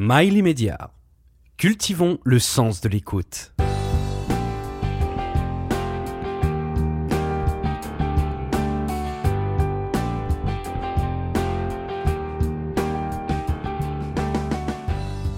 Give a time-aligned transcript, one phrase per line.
[0.00, 0.92] Mail immédiat.
[1.56, 3.52] Cultivons le sens de l'écoute.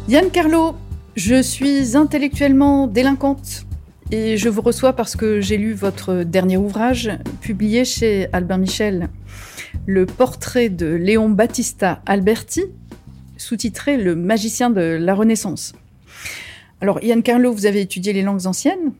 [0.08, 0.74] Yann Carlo,
[1.16, 3.64] je suis intellectuellement délinquante
[4.10, 9.08] et je vous reçois parce que j'ai lu votre dernier ouvrage publié chez Albin Michel,
[9.86, 12.64] Le portrait de Léon Battista Alberti,
[13.40, 15.72] sous-titré Le magicien de la Renaissance.
[16.80, 18.92] Alors Yann Carlo, vous avez étudié les langues anciennes,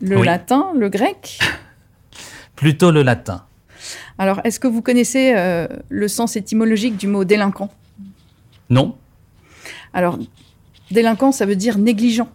[0.00, 0.26] le Oui.
[0.26, 1.38] latin, le grec.
[2.56, 3.44] Plutôt le latin.
[4.18, 7.70] Alors est-ce que vous connaissez euh, le sens étymologique du mot délinquant?
[8.70, 8.96] Non
[9.94, 10.18] Alors,
[10.90, 12.28] délinquant, ça veut dire négligent.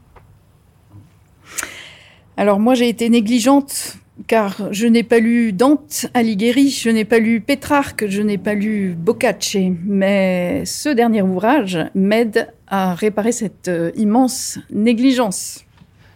[2.38, 7.20] Alors moi, j'ai été négligente car je n'ai pas lu Dante Alighieri, je n'ai pas
[7.20, 13.68] lu Pétrarque, je n'ai pas lu Boccace, mais ce dernier ouvrage m'aide à réparer cette
[13.68, 15.66] euh, immense négligence.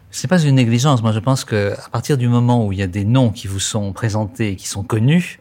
[0.10, 1.04] C'est pas une négligence.
[1.04, 3.48] Moi, je pense que à partir du moment où il y a des noms qui
[3.48, 5.40] vous sont présentés qui sont connus,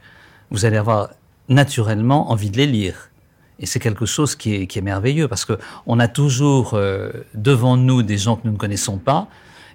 [0.51, 1.11] vous allez avoir
[1.48, 3.11] naturellement envie de les lire.
[3.58, 5.55] Et c'est quelque chose qui est, qui est merveilleux parce que
[5.86, 9.28] on a toujours euh, devant nous des gens que nous ne connaissons pas,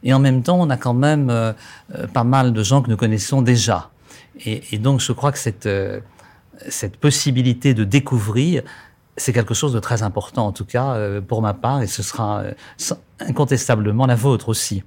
[0.04, 1.54] et en même temps, on a quand même euh,
[1.96, 3.90] euh, pas mal de gens que nous connaissons déjà.
[4.46, 6.00] Et, et donc, je crois que cette euh,
[6.70, 8.62] cette possibilité de découvrir,
[9.18, 12.04] c'est quelque chose de très important, en tout cas euh, pour ma part, et ce
[12.04, 12.44] sera
[13.20, 14.84] incontestablement la vôtre aussi.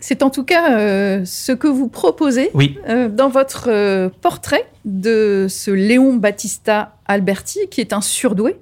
[0.00, 4.68] C'est en tout cas euh, ce que vous proposez Oui, euh, dans votre euh, portrait
[4.84, 8.56] de ce Léon Battista Alberti, qui est un surdoué,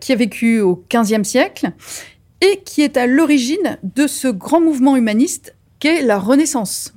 [0.00, 1.72] qui a vécu au XVe siècle
[2.40, 6.94] et qui est à l'origine de ce grand mouvement humaniste qu'est la Renaissance.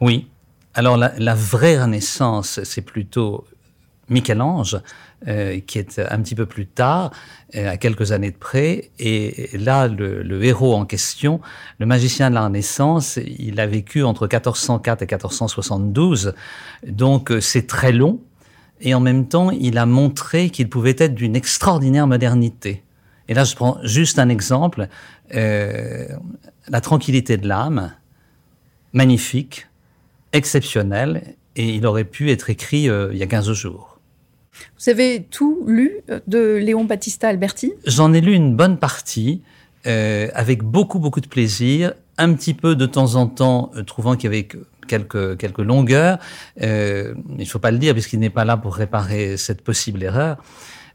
[0.00, 0.28] oui.
[0.76, 3.44] Alors la, vraie Renaissance, c'est plutôt
[4.08, 4.80] Michel-Ange,
[5.28, 7.12] euh, qui est un petit peu plus tard,
[7.54, 8.90] euh, à quelques années de près.
[8.98, 11.40] Et là, le, le héros en question,
[11.78, 16.34] le magicien de la Renaissance, il a vécu entre 1404 et 1472.
[16.86, 18.20] Donc euh, c'est très long.
[18.80, 22.82] Et en même temps, il a montré qu'il pouvait être d'une extraordinaire modernité.
[23.28, 24.88] Et là, je prends juste un exemple.
[25.34, 26.06] Euh,
[26.68, 27.92] la tranquillité de l'âme,
[28.92, 29.66] magnifique,
[30.32, 33.98] exceptionnel, et il aurait pu être écrit euh, il y a 15 jours.
[34.78, 37.72] Vous avez tout lu euh, de Léon Battista Alberti?
[37.86, 39.42] J'en ai lu une bonne partie,
[39.86, 44.24] euh, avec beaucoup, beaucoup de plaisir, un petit peu de temps en temps, trouvant qu'il
[44.24, 46.18] y avait que- quelques, quelques longueurs.
[46.60, 50.36] Il ne faut pas le dire, puisqu'il n'est pas là pour réparer cette possible erreur.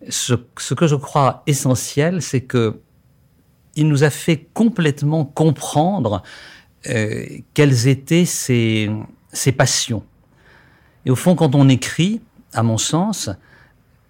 [0.07, 0.33] Ce,
[0.73, 2.79] que je crois essentiel, c'est que
[3.75, 6.23] il nous a fait complètement comprendre
[6.87, 8.89] euh, quelles étaient ses,
[9.31, 10.03] ses passions.
[11.05, 12.21] Et au fond, quand on écrit,
[12.53, 13.29] à mon sens,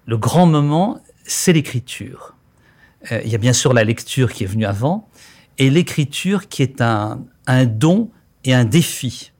[0.06, 2.36] le grand moment, c'est l'écriture.
[3.12, 5.08] Euh, il y a bien sûr la lecture qui est venue avant,
[5.58, 8.10] et l'écriture qui est un, un don
[8.44, 9.32] et un défi.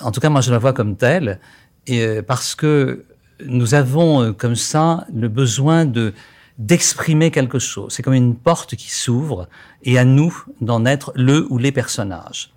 [0.00, 1.40] En tout cas, moi, je la vois comme telle,
[1.86, 3.04] et, euh, parce que
[3.44, 6.14] nous avons euh, comme ça le besoin de
[6.58, 7.92] d'exprimer quelque chose.
[7.92, 9.46] C'est comme une porte qui s'ouvre,
[9.82, 12.50] et à nous d'en être le ou les personnages.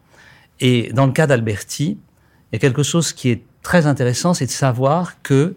[0.62, 1.97] Et dans le cas d'Alberti,
[2.51, 5.56] il y a quelque chose qui est très intéressant, c'est de savoir que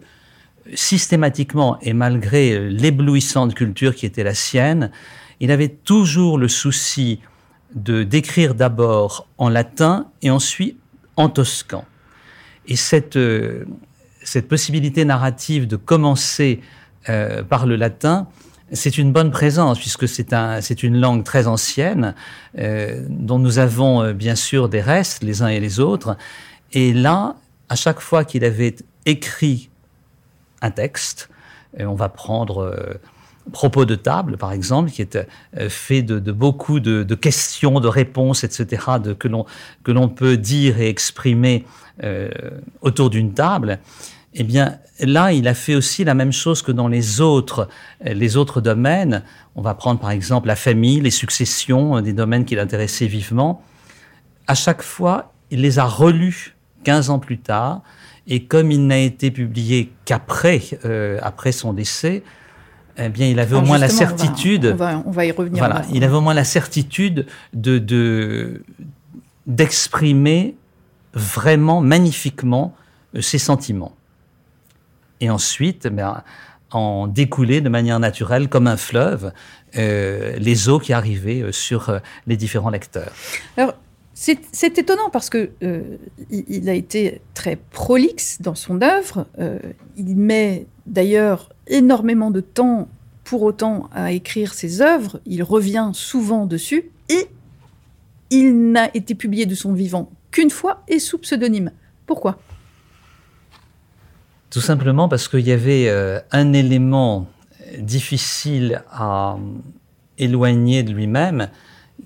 [0.73, 4.91] systématiquement et malgré euh, l'éblouissante culture qui était la sienne,
[5.39, 7.19] il avait toujours le souci
[7.75, 10.77] de d'écrire d'abord en latin et ensuite
[11.17, 11.85] en toscan.
[12.67, 13.65] Et cette euh,
[14.33, 16.59] cette possibilité narrative de commencer
[17.07, 18.25] euh, par le latin,
[18.71, 22.15] c'est une bonne présence puisque c'est un c'est une langue très ancienne
[22.57, 26.17] euh, dont nous avons euh, bien sûr des restes les uns et les autres.
[26.71, 27.35] Et là,
[27.69, 29.69] à chaque fois qu'il avait écrit
[30.63, 31.29] un texte.
[31.79, 32.99] On va prendre
[33.51, 35.27] propos de table, par exemple, qui est
[35.67, 38.83] fait de, beaucoup de, questions, de réponses, etc.,
[39.17, 41.65] que l'on peut dire et exprimer
[42.81, 43.79] autour d'une table.
[44.35, 47.67] Eh bien, là, il a fait aussi la même chose que dans les autres,
[48.05, 49.23] euh, les autres domaines.
[49.55, 53.61] On va prendre par exemple la famille, les successions, euh, des domaines qui l'intéressaient vivement.
[54.47, 57.81] À chaque fois, il les a relus 15 ans plus tard.
[58.25, 62.23] Et comme il n'a été publié qu'après euh, après son décès,
[62.97, 64.69] eh bien, il avait au moins la justement, on va- certitude.
[64.73, 65.57] On va, on va y revenir.
[65.59, 65.85] Voilà, là.
[65.93, 68.63] il avait au moins la certitude de de-
[69.45, 70.55] d'exprimer
[71.13, 72.75] vraiment magnifiquement
[73.15, 73.93] euh, ses sentiments.
[75.23, 76.21] Et ensuite, ben,
[76.71, 79.31] en découler de manière naturelle comme un fleuve
[79.77, 83.13] euh, les eaux qui arrivaient euh, sur euh, les différents lecteurs.
[83.55, 83.73] Alors,
[84.13, 85.51] c'est étonnant parce que
[86.29, 89.25] il, a été très prolixe dans son œuvre.
[89.97, 92.89] Il met d'ailleurs énormément de temps
[93.23, 97.27] pour autant à écrire ses œuvres, il revient souvent dessus, et
[98.29, 101.71] il n'a été publié de son vivant qu'une fois et sous pseudonyme.
[102.05, 102.37] Pourquoi?
[104.53, 107.27] Tout simplement parce qu'il y avait euh, un élément
[107.79, 109.37] difficile à
[110.19, 111.49] éloigner de lui-même,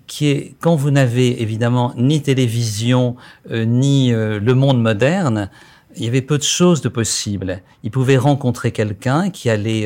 [0.07, 3.17] qui est quand vous n'avez évidemment ni télévision,
[3.51, 5.49] euh, ni euh, le monde moderne,
[5.97, 7.61] il y avait peu de choses de possibles.
[7.83, 9.85] Il pouvait rencontrer quelqu'un qui allait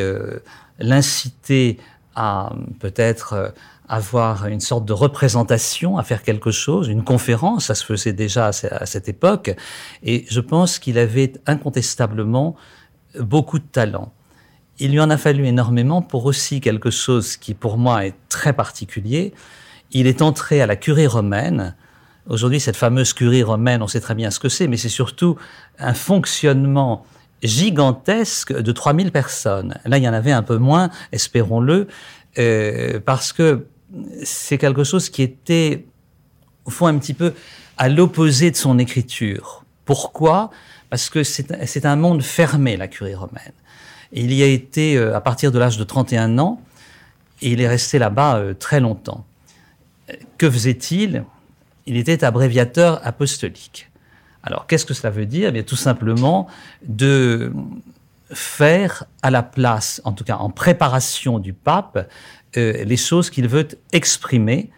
[0.78, 1.80] l'inciter
[2.16, 3.54] à peut-être
[3.92, 8.48] avoir une sorte de représentation, à faire quelque chose, une conférence, ça se faisait déjà
[8.48, 9.54] à cette époque,
[10.02, 12.56] et je pense qu'il avait incontestablement
[13.20, 14.14] beaucoup de talent.
[14.80, 18.54] Il lui en a fallu énormément pour aussi quelque chose qui pour moi est très
[18.54, 19.34] particulier,
[19.92, 21.76] il est entré à la curie romaine.
[22.28, 25.36] Aujourd'hui, cette fameuse curie romaine, on sait très bien ce que c'est, mais c'est surtout
[25.80, 27.06] un fonctionnement
[27.44, 29.78] gigantesque de 3000 personnes.
[29.84, 31.88] Là, il y en avait un peu moins, espérons-le,
[32.38, 33.66] euh, parce que
[34.24, 35.86] c'est quelque chose qui était,
[36.66, 37.34] au fond, un petit peu
[37.78, 39.64] à l'opposé de son écriture.
[39.86, 40.52] Pourquoi?
[40.90, 43.54] Parce que c'est un monde fermé, la curie romaine.
[44.12, 46.62] il y a été, euh, à partir de l'âge de 31 ans,
[47.42, 49.26] et il est resté là-bas euh, très longtemps
[50.38, 51.24] que faisait-il?
[51.86, 53.90] Il était abréviateur apostolique.
[54.44, 55.50] Alors, qu'est-ce que cela veut dire?
[55.50, 56.48] Eh bien, Tout simplement
[56.84, 57.54] de
[58.34, 62.10] faire à la place, en tout cas en préparation du pape,
[62.58, 64.70] euh, les choses qu'il veut exprimer,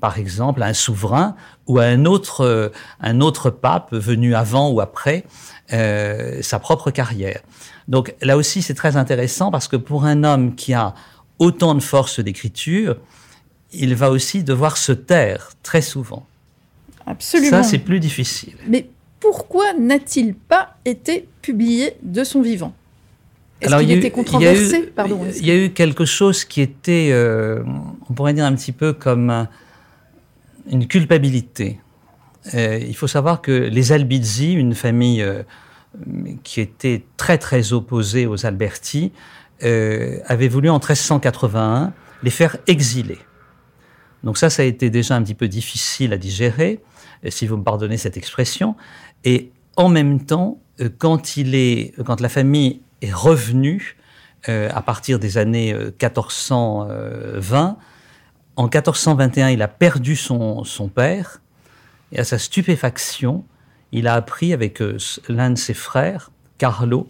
[0.00, 1.34] par exemple à un souverain
[1.66, 2.68] ou à un autre, euh,
[3.00, 5.24] un autre pape venu avant ou après
[5.72, 7.40] euh, sa propre carrière.
[7.88, 10.94] Donc là aussi, c'est très intéressant parce que pour un homme qui a
[11.38, 12.96] autant de force d'écriture,
[13.72, 16.26] il va aussi devoir se taire très souvent.
[17.06, 17.50] Absolument.
[17.50, 18.54] Ça, c'est plus difficile.
[18.68, 18.88] Mais
[19.20, 22.74] pourquoi n'a-t-il pas été publié de son vivant?
[23.60, 24.92] Est-ce qu'il était controversé
[25.38, 27.62] Il y, a eu quelque chose qui était, euh,
[28.08, 29.48] on pourrait dire un petit peu comme
[30.70, 31.80] une culpabilité.
[32.54, 35.42] Euh, il faut savoir que les Albizzi, une famille euh,
[36.44, 39.12] qui était très très opposée aux Alberti,
[39.62, 43.18] avaient voulu en 1381 les faire exiler.
[44.26, 46.80] Donc ça, ça a été déjà un petit peu difficile à digérer,
[47.24, 48.74] euh, si vous me pardonnez cette expression.
[49.24, 53.96] Et en même temps, euh, quand, il est, quand la famille est revenue
[54.48, 57.76] euh, à partir des années 1420,
[58.58, 61.42] en 1421, il a perdu son, son père,
[62.12, 63.44] et à sa stupéfaction,
[63.92, 64.82] il a appris avec
[65.28, 67.08] l'un de ses frères, Carlo,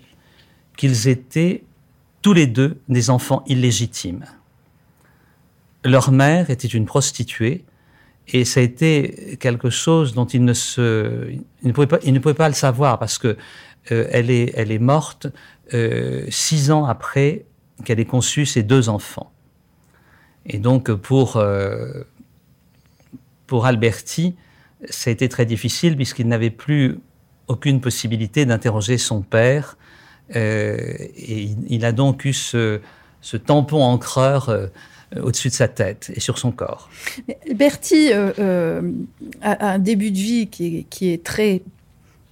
[0.76, 1.64] qu'ils étaient
[2.22, 4.24] tous les deux des enfants illégitimes.
[5.84, 7.64] Leur mère était une prostituée
[8.28, 11.30] et ça a été quelque chose dont il ne se,
[11.62, 13.36] il ne pouvait pas, le savoir parce que
[13.92, 15.30] euh, elle est, elle est morte euh,
[16.30, 17.44] six ans après
[17.84, 19.32] qu'elle ait conçu ses deux enfants.
[20.46, 22.04] Et donc pour euh,
[23.46, 24.36] pour Alberti,
[24.88, 26.98] ça a été très difficile puisqu'il n'avait plus
[27.48, 29.76] aucune possibilité d'interroger son père
[30.34, 32.80] et il, a donc eu ce,
[33.44, 34.66] tampon encreur euh,
[35.22, 36.90] au-dessus de sa tête et sur son corps.
[37.54, 38.90] Bertie euh, euh,
[39.40, 41.62] a, un début de vie qui est très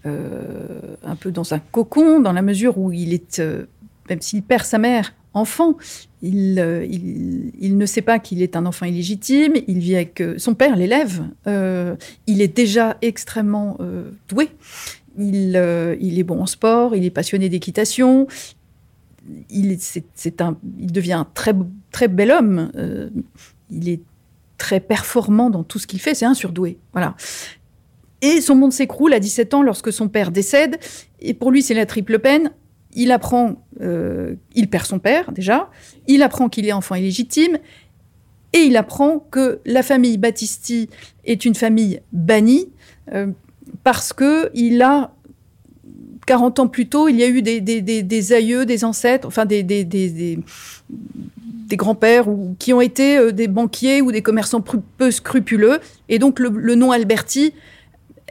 [0.05, 3.41] un peu dans un cocon, dans la mesure où il est,
[4.09, 5.77] même s'il perd sa mère enfant,
[6.23, 6.59] il,
[7.59, 11.25] il, ne sait pas qu'il est un enfant illégitime, il vit avec son père, l'élève,
[12.27, 13.79] il est déjà extrêmement
[14.29, 14.51] doué,
[15.19, 18.29] il, est bon en sport, il est passionné d'équitation,
[19.51, 19.79] il,
[20.93, 21.55] devient un très,
[21.91, 22.71] très bel homme.
[22.77, 23.09] Euh,
[23.71, 24.01] il est
[24.59, 26.15] très performant dans tout ce qu'il fait.
[26.15, 26.79] C'est un surdoué.
[26.93, 27.15] Voilà.
[28.25, 30.79] Et son monde s'écroule à 17 ans lorsque son père décède.
[31.21, 32.53] Et pour lui, c'est la triple peine.
[32.95, 35.69] Il apprend, euh, il perd son père déjà.
[36.07, 37.59] Il apprend qu'il est enfant illégitime.
[38.55, 40.89] Et il apprend que la famille Battisti
[41.27, 42.71] est une famille bannie
[43.13, 43.27] euh,
[43.83, 45.13] parce que il a
[46.27, 49.63] 40 ans plus tôt, il y a eu des, aïeux, des ancêtres, enfin des,
[51.67, 52.27] des grands-pères
[52.59, 55.81] qui ont été euh, des banquiers ou des commerçants peu scrupuleux.
[56.09, 57.53] Et donc le, nom Alberti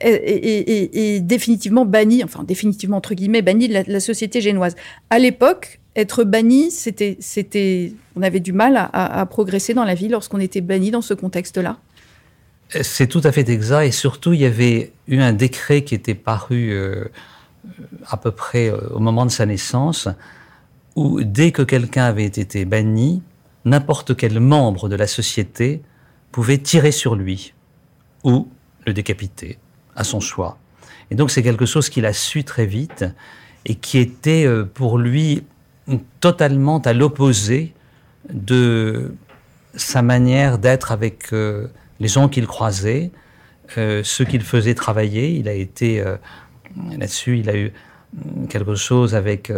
[0.01, 4.75] est, définitivement banni, enfin définitivement entre guillemets banni de la, société génoise.
[5.09, 10.07] À l'époque, être banni, c'était, c'était, on avait du mal à, progresser dans la vie
[10.07, 11.77] lorsqu'on était banni dans ce contexte-là.
[12.81, 13.83] C'est tout à fait exact.
[13.83, 17.05] Et surtout, il y avait eu un décret qui était paru euh,
[18.07, 20.07] à peu près euh, au moment de sa naissance,
[20.95, 23.21] où dès que quelqu'un avait été banni,
[23.65, 25.81] n'importe quel membre de la société
[26.31, 27.53] pouvait tirer sur lui
[28.23, 28.47] ou
[28.85, 29.59] le décapiter
[29.95, 30.57] à son choix.
[31.11, 33.05] Et donc c'est quelque chose qu'il a su très vite
[33.65, 35.43] et qui était euh, pour lui
[36.19, 37.73] totalement à l'opposé
[38.31, 39.15] de
[39.75, 43.11] sa manière d'être avec les gens qu'il croisait,
[43.75, 45.31] ceux qu'il faisait travailler.
[45.31, 46.01] Il a été
[46.97, 47.73] là-dessus, il a eu
[48.47, 49.51] quelque chose avec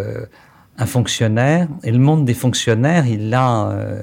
[0.77, 1.67] un fonctionnaire.
[1.83, 4.01] Et le monde des fonctionnaires, il l'a euh,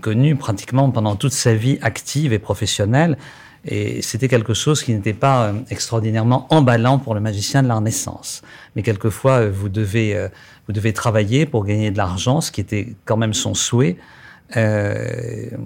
[0.00, 3.18] connu pratiquement pendant toute sa vie active et professionnelle.
[3.64, 7.76] Et c'était quelque chose qui n'était pas euh, extraordinairement emballant pour le magicien de la
[7.76, 8.42] Renaissance.
[8.74, 10.28] Mais quelquefois, euh, vous devez,
[10.66, 13.96] vous devez travailler pour gagner de l'argent, ce qui était quand même son souhait,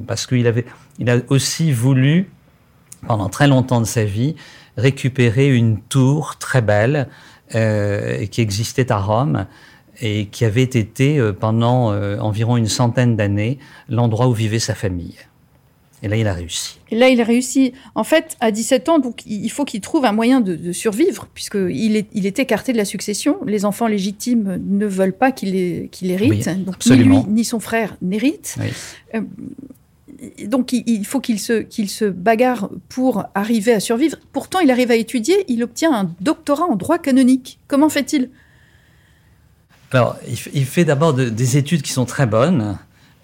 [0.07, 0.67] parce qu'il avait,
[0.99, 2.31] il a aussi voulu,
[3.07, 4.35] pendant très longtemps de sa vie,
[4.77, 7.09] récupérer une tour très belle
[7.51, 9.47] qui existait à Rome
[10.01, 13.59] et qui avait été euh, pendant euh, environ une centaine d'années
[13.89, 15.17] l'endroit où vivait sa famille.
[16.05, 16.79] Et là, il a réussi.
[16.91, 17.73] Et là, il a réussi.
[17.95, 21.97] En fait, à 17 ans, donc, il faut qu'il trouve un moyen de, survivre, puisqu'il
[21.97, 23.39] est, il est écarté de la succession.
[23.47, 26.47] Les enfants légitimes ne veulent pas qu'il hérite.
[26.63, 28.57] donc, ni lui, ni son frère n'héritent.
[29.15, 29.23] Euh,
[30.47, 34.19] donc, il, faut qu'il se, qu'il se bagarre pour arriver à survivre.
[34.35, 35.47] Pourtant, il arrive à étudier.
[35.49, 37.61] Il obtient un doctorat en droit canonique.
[37.67, 38.29] Comment fait-il?
[39.91, 40.19] Alors,
[40.53, 42.77] il, fait d'abord des études qui sont très bonnes.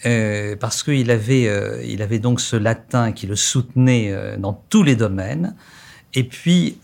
[0.07, 4.55] Euh, parce qu'il avait, euh, il avait donc ce latin qui le soutenait euh, dans
[4.71, 5.55] tous les domaines,
[6.15, 6.79] et puis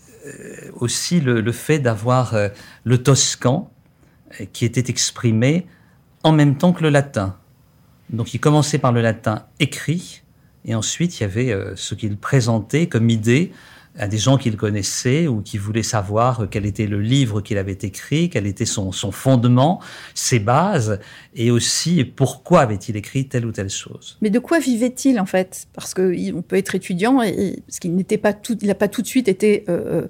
[0.75, 2.35] aussi le, fait d'avoir
[2.83, 3.71] le toscan
[4.51, 5.65] qui était exprimé
[6.23, 7.37] en même temps que le latin.
[8.09, 10.23] Donc il commençait par le latin écrit,
[10.65, 13.53] et ensuite il y avait ce qu'il présentait comme idée
[13.97, 17.77] à des gens qu'il connaissait ou qui voulaient savoir quel était le livre qu'il avait
[17.81, 19.81] écrit, quel était son, son fondement,
[20.13, 20.99] ses bases,
[21.35, 24.17] et aussi pourquoi avait-il écrit telle ou telle chose.
[24.21, 25.67] Mais de quoi vivait-il en fait?
[25.73, 29.01] Parce qu'on peut être étudiant et, parce qu'il n'était pas tout, il n'a pas tout
[29.01, 30.07] de suite été euh,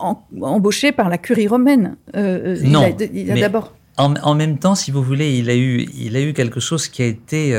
[0.00, 1.96] euh, embauché par la curie romaine.
[2.16, 3.74] Euh, non, il a, d'abord.
[3.96, 6.88] En, en, même temps, si vous voulez, il a eu, il a eu quelque chose
[6.88, 7.54] qui a été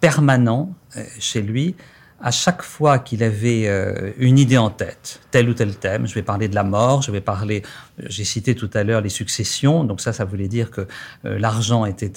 [0.00, 0.72] permanent
[1.18, 1.74] chez lui
[2.20, 6.14] à chaque fois qu'il avait euh, une idée en tête, tel ou tel thème, je
[6.14, 7.62] vais parler de la mort, je vais parler,
[8.00, 10.86] euh, j'ai cité tout à l'heure les successions, donc ça, ça voulait dire que
[11.24, 12.10] euh, l'argent était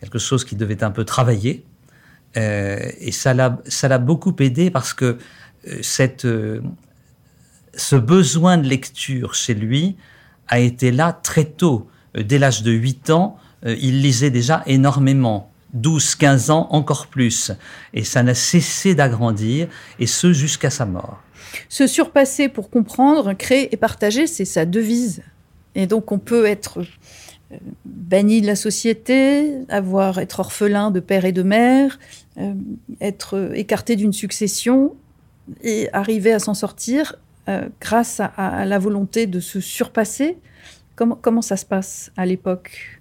[0.00, 1.64] quelque chose qui devait un peu travailler,
[2.36, 5.18] et ça l'a, beaucoup aidé parce que
[5.82, 6.26] cette,
[7.74, 9.94] ce besoin de lecture chez lui
[10.48, 11.88] a été là très tôt.
[12.16, 17.52] Dès l'âge de 8 ans, il lisait déjà énormément 12, 15 ans, encore plus.
[17.92, 21.20] Et ça n'a cessé d'agrandir, et ce jusqu'à sa mort.
[21.68, 25.22] Se surpasser pour comprendre, créer et partager, c'est sa devise.
[25.74, 31.24] Et donc on peut être euh, banni de la société, avoir être orphelin de père
[31.24, 31.98] et de mère,
[32.38, 32.54] euh,
[33.00, 34.94] être écarté d'une succession
[35.62, 37.16] et arriver à s'en sortir
[37.48, 40.38] euh, grâce à, la volonté de se surpasser.
[40.96, 42.93] Comment, ça se passe à l'époque?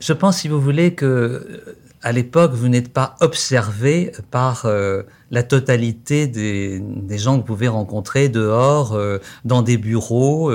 [0.00, 5.02] Je pense, si vous voulez, que euh, à l'époque, vous n'êtes pas observé par euh,
[5.30, 6.82] la totalité des,
[7.18, 8.98] gens que vous pouvez rencontrer dehors,
[9.44, 10.52] dans des bureaux,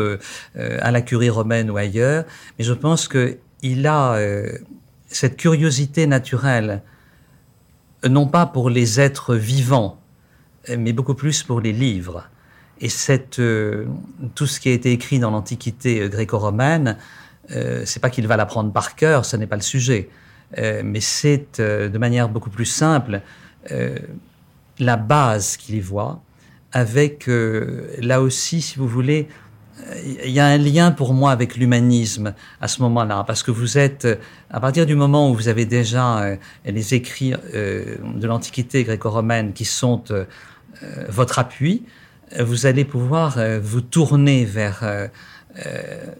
[0.55, 2.25] à la curie romaine ou ailleurs.
[2.57, 4.19] Mais je pense qu'il a
[5.07, 6.83] cette curiosité naturelle,
[8.07, 9.99] non pas pour les êtres vivants,
[10.77, 12.29] mais beaucoup plus pour les livres.
[12.81, 12.89] Et
[14.35, 16.97] tout ce qui a été écrit dans l'Antiquité gréco-romaine,
[17.51, 20.09] euh, c'est pas qu'il va l'apprendre par cœur, ce n'est pas le sujet,
[20.57, 23.21] euh, mais c'est euh, de manière beaucoup plus simple
[24.79, 26.21] la base qu'il y voit,
[26.71, 27.29] avec
[27.99, 29.27] là aussi, si vous voulez,
[30.25, 33.77] il y a un lien pour moi avec l'humanisme à ce moment-là, parce que vous
[33.77, 34.07] êtes,
[34.49, 40.01] à partir du moment où vous avez déjà les écrits de l'Antiquité gréco-romaine qui sont
[41.09, 41.83] votre appui,
[42.39, 45.09] vous allez pouvoir vous tourner vers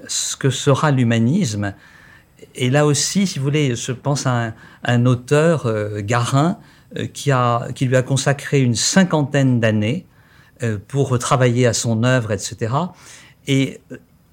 [0.08, 1.74] ce que sera l'humanisme.
[2.55, 4.53] Et là aussi, si vous voulez, je pense à
[4.84, 6.58] un, auteur, euh, Garin,
[6.98, 7.31] euh, qui,
[7.86, 10.05] lui a consacré une cinquantaine d'années
[10.89, 12.74] pour travailler à son œuvre, etc.
[13.48, 13.79] Et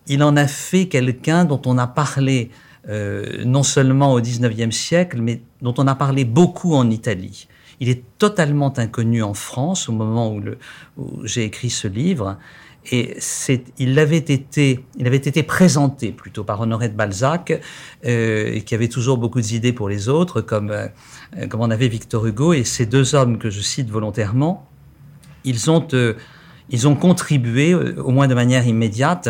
[0.09, 2.51] il en a fait quelqu'un dont on a parlé
[3.45, 7.47] non seulement au XIXe siècle, mais dont on a parlé beaucoup en Italie.
[7.79, 10.35] Il est totalement inconnu en France au moment
[10.97, 12.39] où j'ai écrit ce livre.
[12.93, 13.17] Et
[13.79, 17.61] il avait été, il avait été présenté plutôt par Honoré de Balzac,
[18.05, 20.89] euh, qui avait toujours beaucoup d'idées pour les autres, comme euh,
[21.49, 22.53] comme on avait Victor Hugo.
[22.53, 24.69] Et ces deux hommes que je cite volontairement,
[25.45, 26.15] ils ont euh,
[26.71, 29.29] ils ont contribué, au moins de manière immédiate,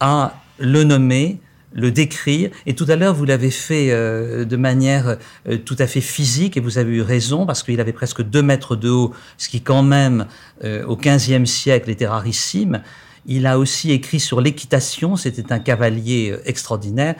[0.00, 1.40] à le nommer
[1.74, 2.50] le décrire.
[2.66, 5.16] Et tout à l'heure, vous l'avez fait euh, de manière
[5.48, 8.42] euh, tout à fait physique, et vous avez eu raison, parce qu'il avait presque deux
[8.42, 10.26] mètres de haut, ce qui quand même,
[10.64, 12.82] euh, au XVe siècle, était rarissime.
[13.26, 17.14] Il a aussi écrit sur l'équitation, c'était un cavalier extraordinaire.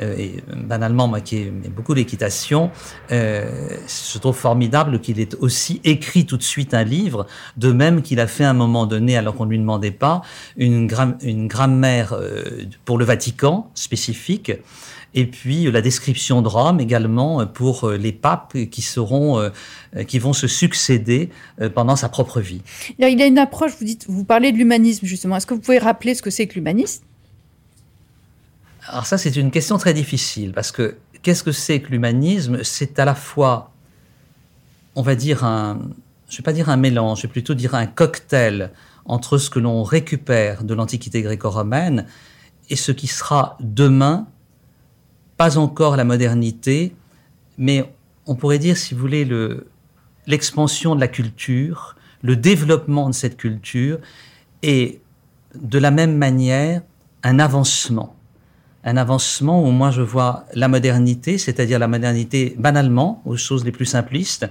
[0.00, 2.70] Euh, et banalement moi qui aime beaucoup l'équitation,
[3.10, 3.68] euh,
[4.12, 7.26] je trouve formidable qu'il ait aussi écrit tout de suite un livre,
[7.56, 10.22] de même qu'il a fait à un moment donné, alors qu'on lui demandait pas,
[10.56, 12.42] une, grammaire euh,
[12.84, 14.52] pour le Vatican spécifique
[15.14, 19.50] et puis la description de Rome également pour les papes qui seront,
[20.06, 21.30] qui vont se succéder
[21.74, 22.60] pendant sa propre vie.
[22.98, 25.36] Il a une approche, vous dites, vous parlez de l'humanisme justement.
[25.36, 27.07] Est-ce que vous pouvez rappeler ce que c'est que l'humanisme?
[28.88, 32.62] Alors ça, c'est une question très difficile, parce que qu'est-ce que c'est que l'humanisme?
[32.64, 33.72] C'est à la fois,
[34.94, 35.78] on va dire, un,
[36.28, 38.70] je ne vais pas dire un mélange, je vais plutôt dire un cocktail
[39.04, 42.06] entre ce que l'on récupère de l'Antiquité gréco-romaine
[42.70, 44.26] et ce qui sera demain,
[45.36, 46.94] pas encore la modernité,
[47.58, 47.92] mais
[48.26, 49.28] on pourrait dire, si vous voulez,
[50.26, 53.98] l'expansion de la culture, le développement de cette culture,
[54.62, 55.00] et
[55.54, 56.82] de la même manière,
[57.22, 58.17] un avancement
[58.84, 63.72] un avancement où moi je vois la modernité, c'est-à-dire la modernité banalement, aux choses les
[63.72, 64.48] plus simplistes.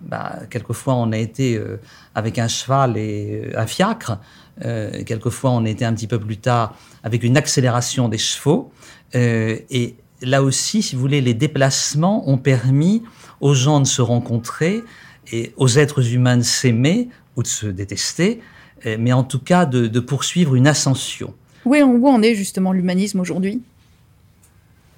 [0.00, 1.80] Bah, quelquefois on a été euh,
[2.14, 4.18] avec un cheval et euh, un fiacre,
[4.64, 8.70] euh, quelquefois on a été un petit peu plus tard avec une accélération des chevaux.
[9.14, 13.02] et là aussi, si vous voulez, les déplacements ont permis
[13.40, 14.82] aux gens de se rencontrer
[15.32, 18.40] et aux êtres humains de s'aimer ou de se détester,
[18.98, 21.34] mais en tout cas de, de poursuivre une ascension.
[21.64, 23.62] Où, où en est justement l'humanisme aujourd'hui?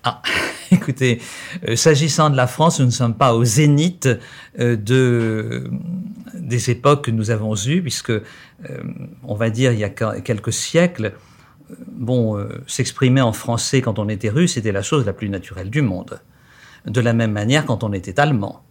[0.08, 0.22] Ah,
[0.70, 1.20] écoutez,
[1.68, 4.08] euh, s'agissant de la France, nous ne sommes pas au zénith
[4.60, 5.68] euh, de,
[6.34, 8.22] des époques que nous avons eues, puisque, euh,
[9.24, 11.14] on va dire, il y a quelques siècles,
[11.88, 15.82] bon, s'exprimer en français quand on était russe, c'était la chose la plus naturelle du
[15.82, 16.20] monde.
[16.86, 18.62] De la même manière quand on était allemand.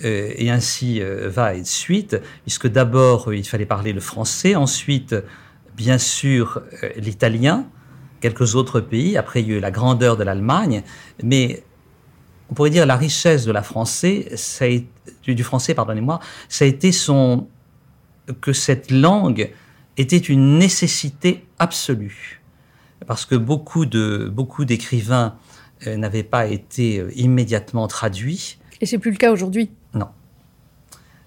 [0.00, 5.16] et ainsi va et de suite, puisque d'abord il fallait parler le français, ensuite
[5.76, 7.66] bien sûr euh, l'italien,
[8.20, 9.16] quelques autres pays.
[9.16, 10.82] Après, il y a eu la grandeur de l'Allemagne,
[11.22, 11.62] mais
[12.50, 14.66] on pourrait dire la richesse de la français, ça
[15.26, 17.48] du français, pardonnez-moi, ça a été son
[18.40, 19.50] que cette langue
[19.96, 22.42] était une nécessité absolue,
[23.06, 25.36] parce que beaucoup de beaucoup d'écrivains
[25.86, 28.58] euh, n'avaient pas été euh, immédiatement traduits.
[28.80, 29.70] Et c'est plus le cas aujourd'hui.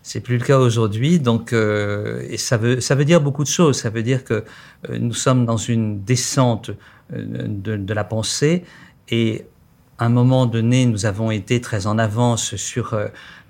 [0.01, 3.79] C'est plus le cas aujourd'hui, donc euh, ça veut ça veut dire beaucoup de choses.
[3.79, 4.45] Ça veut dire que
[4.89, 6.71] euh, nous sommes dans une descente
[7.13, 8.63] euh, de, la pensée
[9.09, 9.45] et
[9.97, 12.97] à un moment donné, nous avons été très en avance sur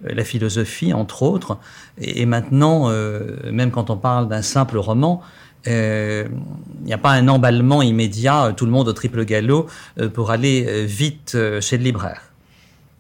[0.01, 1.59] la philosophie, entre autres,
[1.99, 2.89] et, maintenant,
[3.51, 5.21] même quand on parle d'un simple roman,
[5.67, 6.27] il
[6.83, 9.67] n'y a pas un emballement immédiat, tout le monde au triple galop,
[10.15, 12.21] pour aller vite chez le libraire.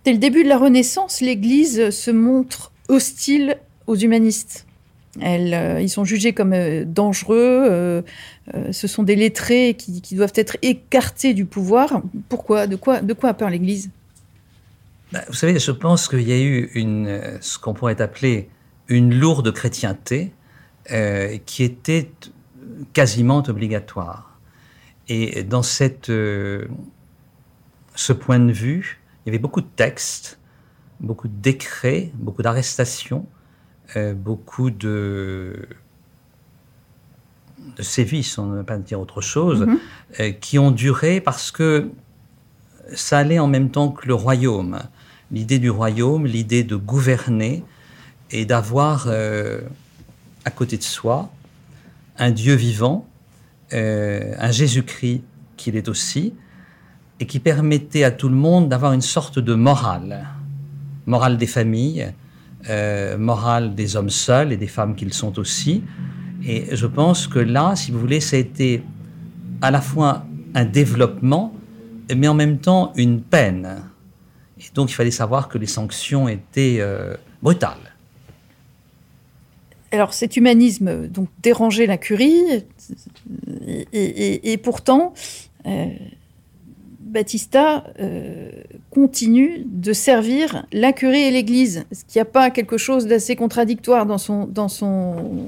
[0.05, 4.65] Dès le début de la Renaissance, l'Église se montre hostiles aux humanistes.
[5.23, 7.35] Euh, ils sont jugés comme euh, dangereux,
[7.67, 8.01] euh,
[8.71, 12.01] ce sont des lettrés qui, doivent être écartés du pouvoir.
[12.29, 12.67] Pourquoi?
[12.67, 13.89] De quoi, de quoi a peur l'Église?
[15.11, 18.49] Bah, Vous savez, je pense qu'il y a eu une, ce qu'on pourrait appeler
[18.87, 20.31] une lourde chrétienté
[21.45, 22.09] qui était
[22.93, 24.39] quasiment obligatoire.
[25.07, 26.67] Et dans cette, ce
[28.19, 30.38] point de vue, il y avait beaucoup de textes
[30.99, 33.25] beaucoup de décrets, beaucoup d'arrestations,
[33.95, 35.67] euh, beaucoup de,
[37.77, 39.79] de sévices, on ne veut pas dire autre chose, mhm.
[40.19, 41.89] euh, qui ont duré parce que
[42.93, 44.79] ça allait en même temps que le royaume.
[45.31, 47.63] L'idée du royaume, l'idée de gouverner
[48.31, 49.61] et d'avoir euh,
[50.45, 51.29] à côté de soi
[52.17, 53.07] un Dieu vivant,
[53.71, 55.21] un Jésus-Christ
[55.55, 56.33] qu'il est aussi,
[57.19, 60.25] et qui permettait à tout le monde d'avoir une sorte de morale
[61.09, 62.13] morale des familles,
[62.69, 65.83] euh, morale des hommes seuls et des femmes qu'ils sont aussi.
[66.45, 68.83] Et je pense que là, si vous voulez, ça a été
[69.61, 71.53] à la fois un développement,
[72.15, 73.81] mais en même temps une peine.
[74.59, 77.77] Et donc il fallait savoir que les sanctions étaient euh, brutales.
[79.91, 82.43] Alors cet humanisme donc dérangeait la curie,
[83.91, 85.13] et, pourtant,
[85.65, 85.87] euh,
[87.09, 88.49] Battista euh,
[88.91, 91.85] continue de servir la curie et l'Église.
[91.91, 94.45] Est-ce qu'il n'y a pas quelque chose d'assez contradictoire dans son...
[94.45, 95.45] Dans son...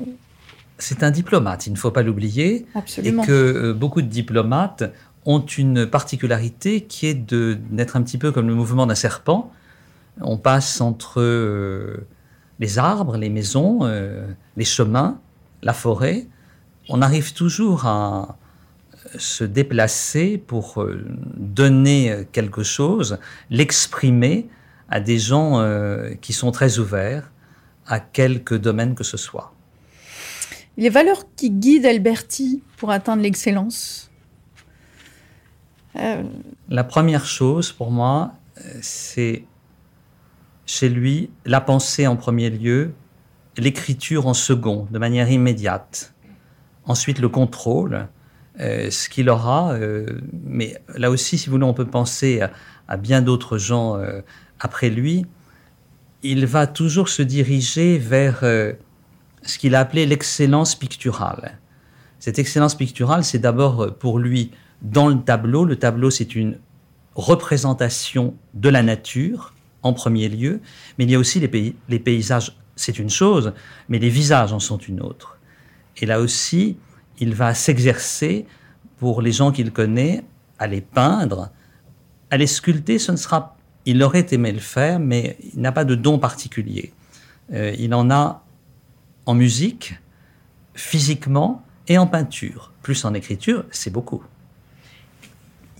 [0.78, 2.66] C'est un diplomate, il ne faut pas l'oublier.
[2.74, 3.24] Absolument.
[3.24, 4.84] Et que euh, beaucoup de diplomates
[5.26, 9.52] ont une particularité qui est d'être un petit peu comme le mouvement d'un serpent.
[10.20, 12.08] On passe entre euh,
[12.60, 13.82] les arbres, les maisons,
[14.58, 15.20] les chemins,
[15.62, 16.28] la forêt.
[16.90, 18.38] On arrive toujours à,
[19.18, 24.48] se déplacer pour euh, donner quelque chose, l'exprimer
[24.90, 27.32] à des gens euh, qui sont très ouverts
[27.88, 29.54] à quelque domaine que ce soit.
[30.78, 34.10] Les valeurs qui guident Alberti pour atteindre l'excellence
[36.70, 38.34] La première chose pour moi,
[38.82, 39.44] c'est
[40.66, 42.94] chez lui la pensée en premier lieu,
[43.58, 46.14] l'écriture en second, de manière immédiate.
[46.86, 48.04] Ensuite, le contrôle, euh,
[48.62, 49.74] ce qu'il aura.
[49.74, 50.06] Euh,
[50.44, 52.42] mais là aussi, si vous voulez, on peut penser
[52.88, 54.22] à, bien d'autres gens euh,
[54.60, 55.26] après lui.
[56.24, 61.58] Il va toujours se diriger vers ce qu'il a appelé l'excellence picturale.
[62.20, 64.52] Cette excellence picturale, c'est d'abord pour lui
[64.84, 65.66] dans le tableau.
[65.66, 66.60] Le tableau, c'est une
[67.16, 70.62] représentation de la nature en premier lieu,
[71.00, 73.54] mais il y a aussi les, les paysages c'est une chose,
[73.90, 75.38] mais les visages en sont une autre.
[75.98, 76.78] Et là aussi,
[77.22, 78.46] il va s'exercer
[78.98, 80.24] pour les gens qu'il connaît
[80.60, 81.52] à les peindre,
[82.30, 83.00] à les sculpter.
[83.00, 83.56] Ce ne sera,
[83.86, 86.92] il aurait aimé le faire, mais il n'a pas de don particulier.
[87.54, 88.44] Euh, il en a
[89.26, 89.94] en musique,
[90.74, 92.74] physiquement et en peinture.
[92.82, 94.24] Plus en écriture, c'est beaucoup.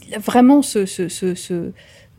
[0.08, 1.72] Il a vraiment ce, ce, ce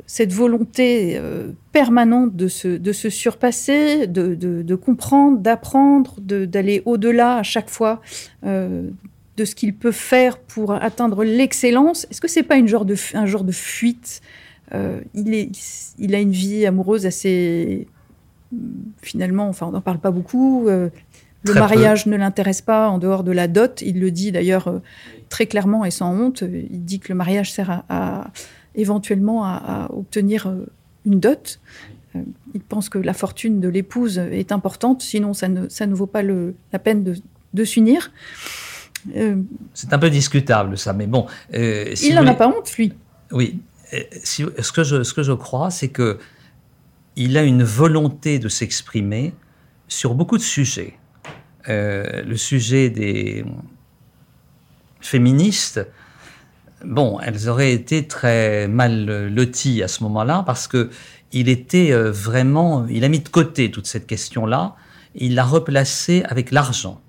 [0.07, 7.37] cette volonté euh, permanente de se, de se surpasser, de, de, comprendre, d'apprendre, d'aller au-delà
[7.37, 8.01] à chaque fois
[8.45, 8.91] euh,
[9.37, 12.07] de ce qu'il peut faire pour atteindre l'excellence.
[12.11, 14.21] Est-ce que c'est pas une genre de, un genre de fuite
[14.75, 15.51] euh, il, est,
[15.99, 17.87] il a une vie amoureuse assez
[19.03, 20.67] finalement, enfin on n'en parle pas beaucoup.
[20.69, 23.81] le mariage ne l'intéresse pas en dehors de la dot.
[23.81, 24.81] Il le dit d'ailleurs
[25.31, 26.43] très clairement et sans honte.
[26.43, 28.31] Il dit que le mariage sert à
[28.75, 30.67] éventuellement à, obtenir euh,
[31.05, 31.61] une dot.
[32.15, 32.21] Euh,
[32.55, 36.07] il pense que la fortune de l'épouse est importante, sinon ça ne, ça ne vaut
[36.07, 37.15] pas le, la peine de,
[37.55, 38.13] de s'unir.
[39.17, 39.37] Euh,
[39.75, 41.27] c'est un peu discutable ça, mais bon.
[41.53, 42.93] il n'en a pas honte, lui.
[43.33, 43.61] Oui.
[44.23, 46.19] Si, ce, que je, ce que je crois, c'est que
[47.15, 49.35] il a une volonté de s'exprimer
[49.87, 50.95] sur beaucoup de sujets.
[51.69, 53.45] le sujet des
[55.01, 55.87] féministes,
[56.85, 60.91] bon, elles auraient été très mal loties à ce moment-là parce que
[61.33, 64.77] il était euh, vraiment, il a mis de côté toute cette question-là,
[65.15, 67.01] il l'a replacée avec l'argent.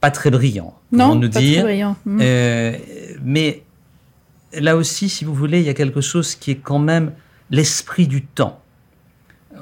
[0.00, 1.62] Pas très brillant, non, nous pas dire.
[1.62, 1.96] Très brillant.
[2.04, 2.18] Mmh.
[2.20, 2.76] Euh,
[3.22, 3.62] mais
[4.52, 7.12] là aussi, si vous voulez, il y a quelque chose qui est quand même
[7.50, 8.60] l'esprit du temps.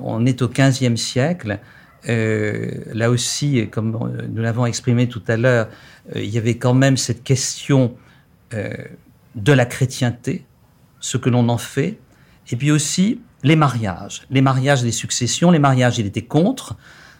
[0.01, 1.61] On est au XVe siècle.
[2.09, 3.97] Euh, là aussi, comme
[4.33, 5.69] nous l'avons exprimé tout à l'heure,
[6.17, 7.95] il y avait quand même cette question
[9.35, 10.45] de la chrétienté,
[11.01, 11.99] ce que l'on en fait,
[12.51, 14.23] et puis aussi les mariages.
[14.31, 16.77] Les mariages, les successions, les mariages, il était contre,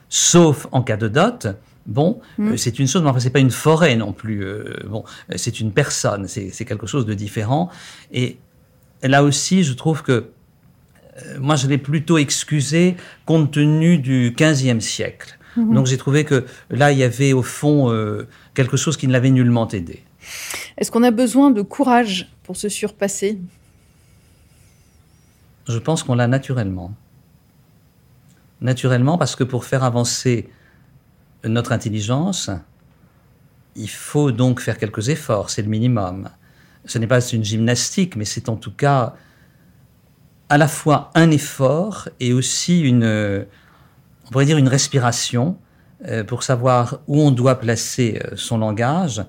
[0.09, 1.49] sauf en cas de dot.
[1.87, 2.53] Bon, mm.
[2.53, 4.45] euh, c'est une chose, mais enfin, c'est pas une forêt non plus.
[4.45, 7.71] Euh, bon, euh, c'est une personne, c'est quelque chose de différent.
[8.13, 8.39] Et
[9.03, 10.29] là aussi, je trouve que
[11.39, 12.97] moi, je l'ai plutôt excusé
[13.27, 15.39] compte tenu du XVe siècle.
[15.59, 15.75] Mm-hmm.
[15.75, 17.95] Donc, j'ai trouvé que là, il y avait au fond
[18.55, 20.05] quelque chose qui ne l'avait nullement aidé.
[20.77, 23.39] Est-ce qu'on a besoin de courage pour se surpasser?
[25.69, 26.93] Je pense qu'on l'a naturellement.
[28.61, 30.49] Naturellement parce que pour faire avancer
[31.45, 32.51] notre intelligence,
[33.75, 36.29] il faut donc faire quelques efforts, c'est le minimum.
[36.85, 39.15] Ce n'est pas une gymnastique, mais c'est en tout cas
[40.49, 43.47] à la fois un effort et aussi une,
[44.27, 45.57] on pourrait dire une respiration
[46.07, 49.23] euh, pour savoir où on doit placer euh, son langage,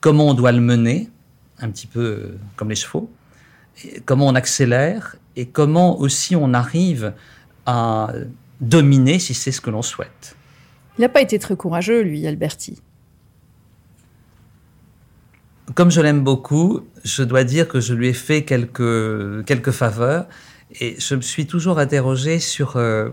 [0.00, 1.10] comment on doit le mener,
[1.58, 3.10] un petit peu euh, comme les chevaux,
[4.04, 7.12] comment on accélère et comment aussi on arrive
[7.66, 8.12] à
[8.60, 10.36] dominer si c'est ce que l'on souhaite.
[10.98, 12.80] Il n'a pas été très courageux, lui, Alberti.
[15.74, 20.26] Comme je l'aime beaucoup, je dois dire que je lui ai fait quelques, quelques faveurs
[20.80, 23.10] et je me suis toujours interrogé sur euh,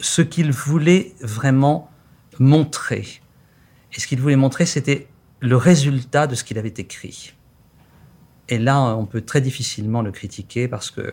[0.00, 1.90] ce qu'il voulait vraiment
[2.38, 3.20] montrer.
[3.94, 5.08] Et ce qu'il voulait montrer, c'était
[5.40, 7.34] le résultat de ce qu'il avait écrit.
[8.48, 11.12] Et là, on peut très difficilement le critiquer parce que euh,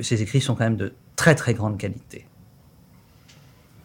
[0.00, 2.26] ses écrits sont quand même de très très grande qualité.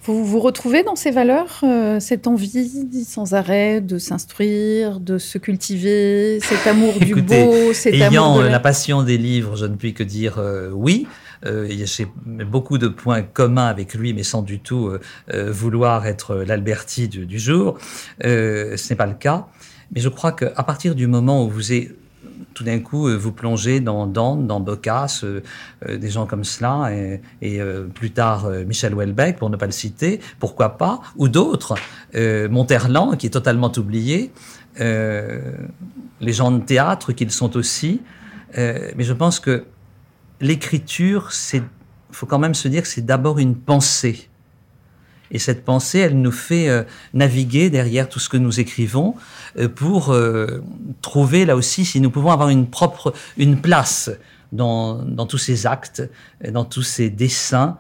[0.08, 5.38] Vous vous retrouvez dans ces valeurs, euh, cette envie sans arrêt de s'instruire, de se
[5.38, 8.62] cultiver, cet amour du beau, cet ayant amour de la...
[8.62, 11.08] passion des livres, je ne puis que dire euh, oui.
[11.46, 14.92] Euh, J'ai beaucoup de points communs avec lui, mais sans du tout
[15.30, 17.78] vouloir être l'Alberti du, du, jour.
[18.22, 19.48] ce n'est pas le cas.
[19.94, 21.96] Mais je crois qu'à partir du moment où vous êtes
[22.58, 25.44] tout d'un coup, vous plongez dans Dante, dans Boccace, euh,
[25.88, 27.22] euh, des gens comme cela, et,
[27.62, 31.76] euh, plus tard Michel Houellebecq, pour ne pas le citer, pourquoi pas, ou d'autres,
[32.50, 34.32] Monterland, qui est totalement oublié,
[34.80, 38.02] les gens de théâtre, qu'ils sont aussi.
[38.56, 39.66] mais je pense que
[40.42, 41.62] l'écriture, c'est,
[42.12, 44.30] faut quand même se dire que c'est d'abord une pensée.
[45.32, 49.16] Et cette pensée, elle nous fait euh, naviguer derrière tout ce que nous écrivons
[49.58, 50.64] euh, pour euh,
[51.02, 54.10] trouver là aussi si nous pouvons avoir une propre, une place
[54.52, 56.10] dans, dans tous ces actes,
[56.50, 57.78] dans tous ces dessins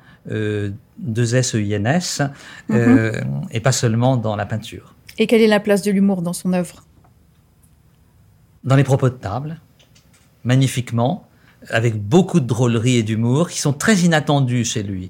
[0.99, 2.21] de S-E-I-N-S,
[2.71, 4.95] euh, et pas seulement dans la peinture.
[5.17, 6.83] Et quelle est la place de l'humour dans son œuvre?
[8.63, 9.59] Dans les propos de table,
[10.43, 11.27] magnifiquement,
[11.69, 15.09] avec beaucoup de drôlerie et d'humour qui sont très inattendus chez lui.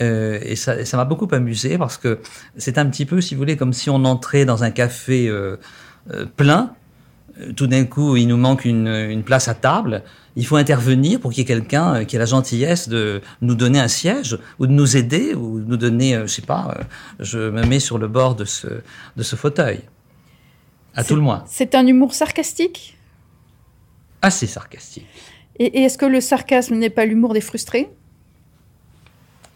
[0.00, 2.20] Euh, et ça ça m'a beaucoup amusé parce que
[2.56, 5.56] c'est un petit peu, si vous voulez, comme si on entrait dans un café euh,
[6.12, 6.74] euh, plein.
[7.40, 10.02] Euh, Tout d'un coup, il nous manque une, une place à table.
[10.36, 13.54] Il faut intervenir pour qu'il y ait quelqu'un euh, qui ait la gentillesse de nous
[13.54, 16.76] donner un siège ou de nous aider ou de nous donner, je sais pas,
[17.18, 18.66] je me mets sur le bord de ce,
[19.16, 19.80] de ce fauteuil.
[20.94, 21.44] À tout le moins.
[21.46, 22.98] C'est un humour sarcastique?
[24.22, 25.06] Assez sarcastique.
[25.58, 27.88] Et, et est-ce que le sarcasme n'est pas l'humour des frustrés?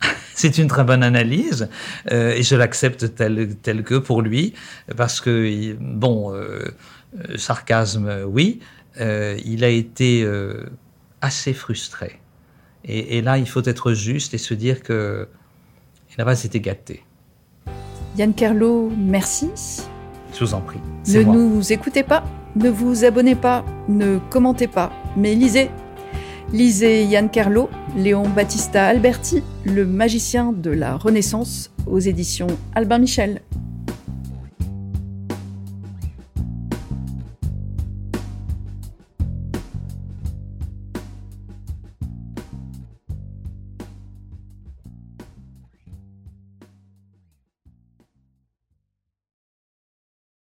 [0.35, 1.69] C'est une très bonne analyse
[2.11, 4.55] euh, et je l'accepte tel, tel que pour lui
[4.97, 6.65] parce que, bon, euh,
[7.29, 8.61] euh, sarcasme, oui,
[9.01, 10.27] euh, il a été
[11.21, 12.21] assez frustré.
[12.85, 15.29] Et, et là, il faut être juste et se dire que
[16.11, 17.05] il n'a pas été gâté.
[18.17, 19.51] Yann Kerlo, merci.
[20.35, 20.81] Je vous en prie.
[21.09, 21.35] Ne moi.
[21.35, 22.25] nous écoutez pas,
[22.57, 25.71] ne vous abonnez pas, ne commentez pas, mais lisez.
[26.53, 33.41] Lisez Yann Kerlo, Léon Battista Alberti, le magicien de la Renaissance, aux éditions Albin Michel.